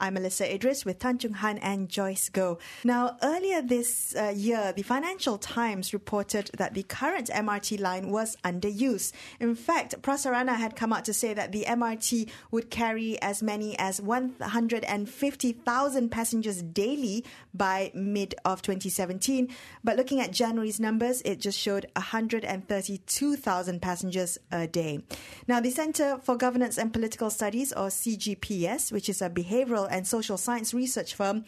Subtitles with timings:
[0.00, 2.58] I'm Melissa Idris with Tan Chung Han and Joyce Go.
[2.84, 8.36] Now, earlier this uh, year, the Financial Times reported that the current MRT line was
[8.44, 9.12] under use.
[9.40, 13.78] In fact, Prasarana had come out to say that the MRT would carry as many
[13.78, 19.48] as 150,000 passengers daily by mid of 2017.
[19.82, 25.00] But looking at January's numbers, it just showed 132,000 passengers a day.
[25.48, 30.06] Now, the Center for Governance and Political Studies, or CGPS, which is a behavioral and
[30.06, 31.44] social science research firm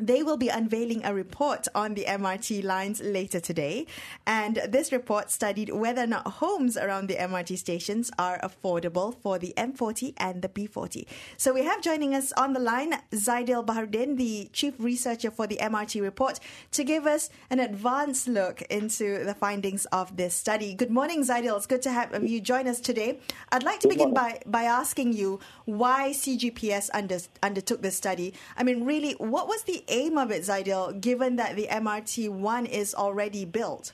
[0.00, 3.86] they will be unveiling a report on the MRT lines later today.
[4.26, 9.38] And this report studied whether or not homes around the MRT stations are affordable for
[9.38, 11.06] the M40 and the B40.
[11.36, 15.56] So we have joining us on the line Zaidel Baharudin, the chief researcher for the
[15.56, 16.40] MRT report,
[16.72, 20.74] to give us an advanced look into the findings of this study.
[20.74, 21.56] Good morning, Zaidel.
[21.56, 23.20] It's good to have you join us today.
[23.52, 28.34] I'd like to begin by, by asking you why CGPS under, undertook this study.
[28.56, 32.94] I mean, really, what was the aim of it, Zaidel, given that the MRT1 is
[32.94, 33.92] already built?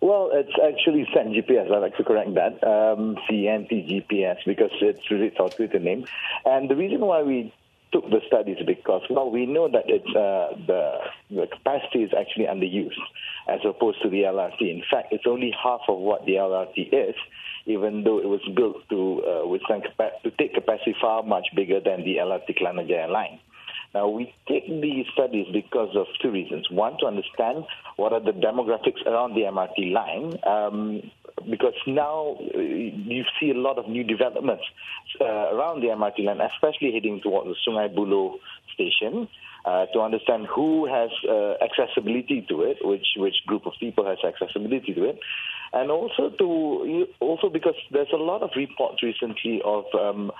[0.00, 1.72] Well, it's actually CENT-GPS.
[1.72, 2.62] I'd like to correct that.
[2.62, 6.04] Um, CENT-GPS because it's thought with the name.
[6.44, 7.54] And the reason why we
[7.94, 10.98] took the studies because well we know that it's uh, the
[11.30, 12.98] the capacity is actually underused
[13.48, 14.60] as opposed to the LRT.
[14.60, 17.14] In fact, it's only half of what the LRT is,
[17.66, 19.84] even though it was built to uh, withstand
[20.22, 23.38] to take capacity far much bigger than the LRT Kelana Jaya line.
[23.94, 26.68] Now, we take these studies because of two reasons.
[26.68, 27.64] One, to understand
[27.96, 31.10] what are the demographics around the MRT line, um,
[31.48, 34.64] because now uh, you see a lot of new developments
[35.20, 38.38] uh, around the MRT line, especially heading towards the Sungai Buloh
[38.74, 39.28] station.
[39.64, 44.18] Uh, to understand who has uh, accessibility to it, which which group of people has
[44.22, 45.18] accessibility to it,
[45.72, 50.30] and also to also because there's a lot of reports recently of um,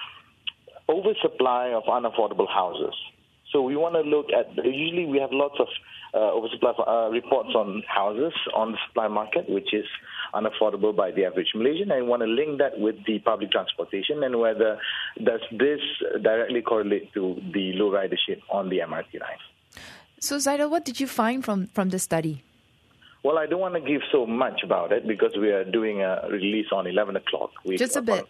[0.90, 2.94] oversupply of unaffordable houses.
[3.54, 5.68] So we want to look at, usually we have lots of
[6.12, 9.84] uh, oversupply uh, reports on houses on the supply market, which is
[10.34, 11.92] unaffordable by the average Malaysian.
[11.92, 14.76] And we want to link that with the public transportation and whether
[15.22, 15.78] does this
[16.20, 19.38] directly correlate to the low ridership on the MRT line.
[20.18, 22.42] So, Zaidel, what did you find from, from the study?
[23.22, 26.26] Well, I don't want to give so much about it because we are doing a
[26.28, 27.50] release on 11 o'clock.
[27.76, 28.26] Just a bit.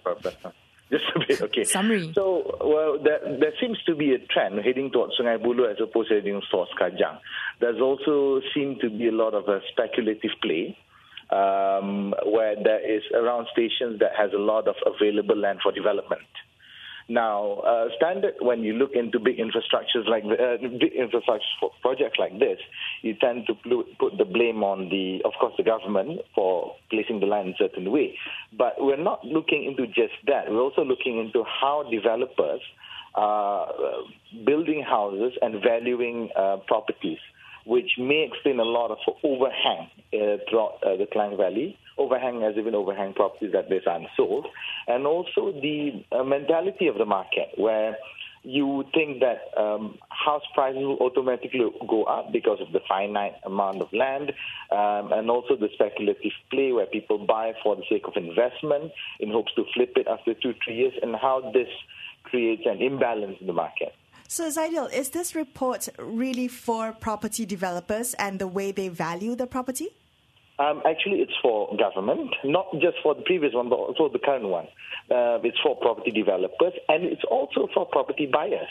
[0.91, 1.65] Just a bit, okay.
[1.65, 2.13] Summary.
[2.15, 6.11] So, well, there, there seems to be a trend heading towards Sungai Buloh as opposed
[6.11, 7.19] to heading towards Kajang.
[7.61, 10.77] There's also seemed to be a lot of a speculative play
[11.31, 16.23] um, where there is around stations that has a lot of available land for development.
[17.09, 21.45] Now, uh, standard when you look into big infrastructures like uh, big infrastructure
[21.83, 22.59] projects like this,
[23.03, 23.55] you tend to
[23.99, 27.57] put the blame on the, of course, the government for placing the land in a
[27.59, 28.17] certain way.
[28.57, 30.51] But we're not looking into just that.
[30.51, 32.61] We're also looking into how developers
[33.15, 37.19] are uh, building houses and valuing uh, properties
[37.67, 41.79] which may explain a lot of overhang uh, throughout uh, the Klang Valley.
[41.97, 44.47] Overhang as even overhang properties that there's unsold.
[44.89, 47.97] And also the uh, mentality of the market, where
[48.45, 53.81] you think that um, house prices will automatically go up because of the finite amount
[53.81, 54.33] of land,
[54.71, 59.31] um, and also the speculative play where people buy for the sake of investment in
[59.31, 61.69] hopes to flip it after two, three years, and how this
[62.25, 63.95] creates an imbalance in the market.
[64.29, 69.47] So, Zaidel, is this report really for property developers and the way they value the
[69.47, 69.89] property?
[70.59, 74.45] Um, actually, it's for government, not just for the previous one, but also the current
[74.45, 74.67] one.
[75.11, 78.71] Uh, it's for property developers, and it's also for property buyers.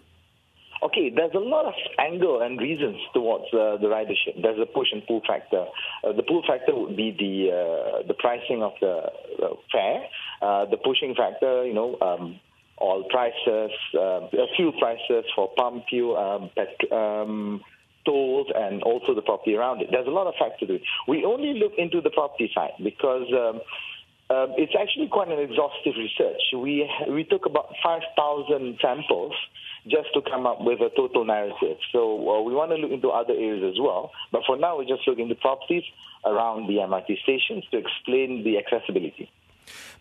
[0.82, 4.42] Okay, there's a lot of angle and reasons towards uh, the ridership.
[4.42, 5.64] There's a push and pull factor.
[6.04, 9.10] Uh, the pull factor would be the uh, the pricing of the
[9.42, 10.04] uh, fare.
[10.42, 12.38] Uh, the pushing factor, you know, um,
[12.76, 17.62] all prices, uh, fuel prices for pump fuel, um, pet- um,
[18.06, 19.88] tolls, and also the property around it.
[19.90, 20.80] There's a lot of factors.
[21.06, 23.26] We only look into the property side because.
[23.32, 23.60] Um,
[24.28, 26.42] um, it's actually quite an exhaustive research.
[26.52, 29.32] We we took about 5,000 samples
[29.86, 31.78] just to come up with a total narrative.
[31.92, 34.10] So uh, we want to look into other areas as well.
[34.32, 35.84] But for now, we're just looking into properties
[36.24, 39.30] around the MRT stations to explain the accessibility.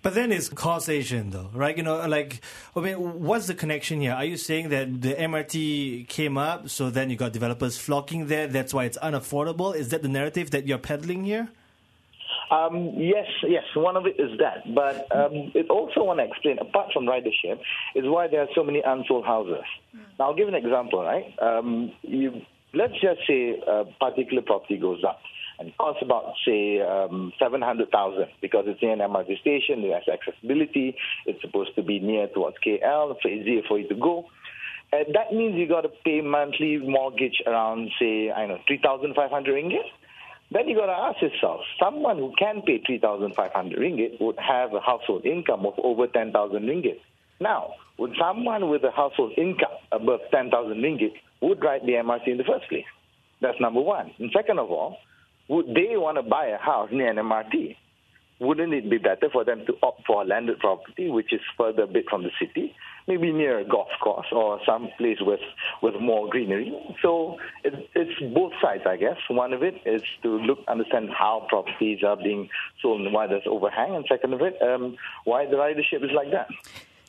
[0.02, 1.76] But then it's causation, though, right?
[1.76, 2.42] You know, like,
[2.76, 4.14] I mean, what's the connection here?
[4.14, 8.48] Are you saying that the MRT came up, so then you got developers flocking there,
[8.48, 9.76] that's why it's unaffordable?
[9.76, 11.50] Is that the narrative that you're peddling here?
[12.52, 14.74] Um, yes, yes, one of it is that.
[14.74, 17.60] But um, it also want to explain, apart from ridership,
[17.96, 19.64] is why there are so many unsold houses.
[20.20, 21.34] Now, I'll give an example, right?
[21.42, 22.42] Um, you,
[22.74, 25.20] let's just say a particular property goes up
[25.60, 30.96] and costs about, say, um, 700,000 because it's near an MRT station, it has accessibility,
[31.26, 34.26] it's supposed to be near towards KL, so easier for you to go.
[34.92, 39.84] That means you got to pay monthly mortgage around, say, I know, 3,500 ringgit.
[40.52, 44.80] Then you got to ask yourself, someone who can pay 3,500 ringgit would have a
[44.80, 46.32] household income of over 10,000
[46.64, 47.00] ringgit.
[47.40, 52.38] Now, would someone with a household income above 10,000 ringgit would ride the MRT in
[52.38, 52.86] the first place?
[53.42, 54.12] That's number one.
[54.20, 54.98] And second of all,
[55.48, 57.76] would they want to buy a house near an MRT?
[58.40, 61.84] Wouldn't it be better for them to opt for a landed property, which is further
[61.84, 62.76] a bit from the city,
[63.08, 65.40] maybe near a golf course or some place with
[65.82, 66.74] with more greenery.
[67.02, 69.16] So it, it's both sides, I guess.
[69.30, 72.50] One of it is to look understand how properties are being
[72.82, 76.32] sold and why there's overhang, and second of it, um, why the ridership is like
[76.32, 76.48] that.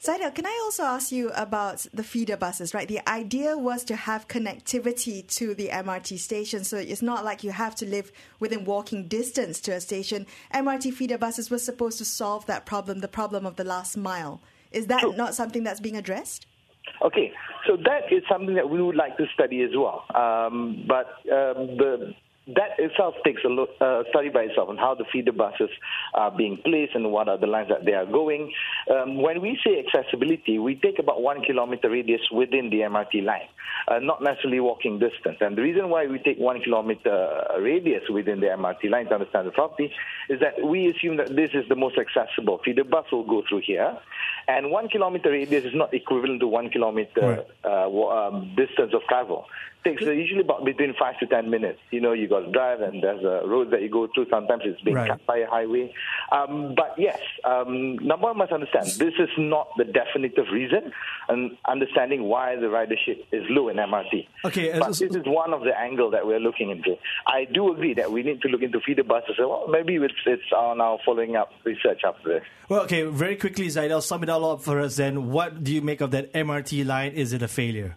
[0.02, 2.86] Zaidel, can I also ask you about the feeder buses, right?
[2.86, 7.50] The idea was to have connectivity to the MRT station, so it's not like you
[7.50, 10.26] have to live within walking distance to a station.
[10.54, 14.40] MRT feeder buses were supposed to solve that problem, the problem of the last mile.
[14.70, 16.46] Is that not something that's being addressed?
[17.02, 17.32] Okay,
[17.66, 20.04] so that is something that we would like to study as well.
[20.14, 22.14] Um, but um, the
[22.48, 25.70] that itself takes a look, uh, study by itself on how the feeder buses
[26.14, 28.52] are being placed and what are the lines that they are going.
[28.88, 33.48] Um, when we say accessibility, we take about one kilometer radius within the MRT line,
[33.88, 35.38] uh, not necessarily walking distance.
[35.40, 39.48] And the reason why we take one kilometer radius within the MRT line to understand
[39.48, 39.92] the property
[40.28, 42.60] is that we assume that this is the most accessible.
[42.64, 43.98] Feeder bus will go through here,
[44.46, 47.46] and one kilometer radius is not equivalent to one kilometer right.
[47.64, 49.46] uh, um, distance of travel
[49.86, 51.78] takes usually about between five to ten minutes.
[51.90, 54.26] You know, you got to drive, and there's a road that you go through.
[54.30, 55.10] Sometimes it's being right.
[55.10, 55.92] cut by a highway.
[56.32, 60.92] Um, but yes, um, number one must understand this is not the definitive reason,
[61.28, 64.26] and understanding why the ridership is low in MRT.
[64.44, 66.96] Okay, but this is one of the angle that we're looking into.
[67.26, 69.36] I do agree that we need to look into feeder buses.
[69.38, 72.42] Well, maybe it's, it's on our following up research after this.
[72.68, 74.96] Well, okay, very quickly, Zaidel, sum it all up for us.
[74.96, 77.12] Then, what do you make of that MRT line?
[77.12, 77.96] Is it a failure?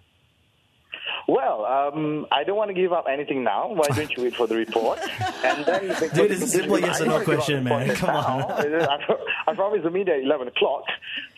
[1.30, 3.72] Well, um, I don't want to give up anything now.
[3.72, 5.00] Why don't you wait for the report?
[5.42, 7.96] And then Dude, it's a simple yes or no question, man.
[7.96, 8.42] Come on.
[9.48, 10.84] I promised the media at 11 o'clock.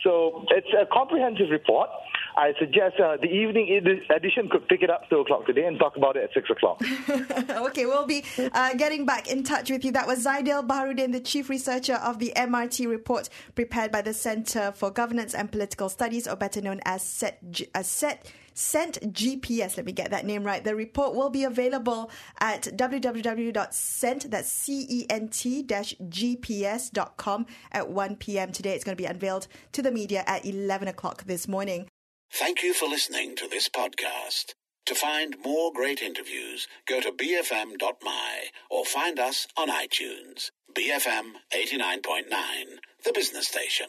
[0.02, 1.88] So it's a comprehensive report.
[2.36, 3.68] I suggest uh, the evening
[4.10, 6.82] edition could pick it up 2 o'clock today and talk about it at 6 o'clock.
[7.68, 9.92] okay, we'll be uh, getting back in touch with you.
[9.92, 14.72] That was Zaidel Baharudin, the chief researcher of the MRT report prepared by the Center
[14.72, 17.38] for Governance and Political Studies, or better known as SET.
[17.74, 19.76] As SET Cent GPS.
[19.76, 20.62] Let me get that name right.
[20.62, 28.52] The report will be available at www.cent, that's C-E-N-T GPS.com at 1 p.m.
[28.52, 28.74] today.
[28.74, 31.88] It's going to be unveiled to the media at 11 o'clock this morning.
[32.32, 34.54] Thank you for listening to this podcast.
[34.86, 40.50] To find more great interviews, go to bfm.my or find us on iTunes.
[40.74, 42.24] BFM 89.9,
[43.04, 43.86] the business station.